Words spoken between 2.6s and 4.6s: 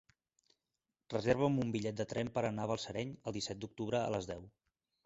a Balsareny el disset d'octubre a les deu.